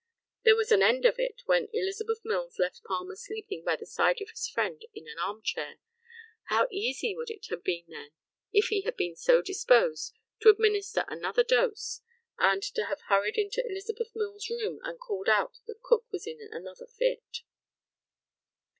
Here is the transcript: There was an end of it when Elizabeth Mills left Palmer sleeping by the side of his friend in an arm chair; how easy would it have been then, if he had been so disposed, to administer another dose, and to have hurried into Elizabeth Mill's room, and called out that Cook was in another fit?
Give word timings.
There 0.43 0.55
was 0.55 0.71
an 0.71 0.81
end 0.81 1.05
of 1.05 1.19
it 1.19 1.43
when 1.45 1.67
Elizabeth 1.73 2.21
Mills 2.25 2.57
left 2.57 2.81
Palmer 2.83 3.15
sleeping 3.15 3.63
by 3.63 3.75
the 3.75 3.85
side 3.85 4.19
of 4.19 4.31
his 4.31 4.49
friend 4.49 4.81
in 4.95 5.07
an 5.07 5.19
arm 5.19 5.43
chair; 5.43 5.77
how 6.45 6.67
easy 6.71 7.15
would 7.15 7.29
it 7.29 7.45
have 7.51 7.63
been 7.63 7.85
then, 7.87 8.09
if 8.51 8.69
he 8.69 8.81
had 8.81 8.97
been 8.97 9.15
so 9.15 9.43
disposed, 9.43 10.15
to 10.39 10.49
administer 10.49 11.05
another 11.07 11.43
dose, 11.43 12.01
and 12.39 12.63
to 12.63 12.85
have 12.85 13.01
hurried 13.09 13.37
into 13.37 13.63
Elizabeth 13.63 14.09
Mill's 14.15 14.49
room, 14.49 14.79
and 14.83 14.99
called 14.99 15.29
out 15.29 15.59
that 15.67 15.83
Cook 15.83 16.07
was 16.11 16.25
in 16.25 16.39
another 16.51 16.87
fit? 16.87 17.43